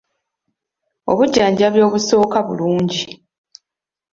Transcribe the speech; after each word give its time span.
Obujjanjabi 1.11 1.79
obusooka 1.87 2.37
bulungi. 2.47 3.03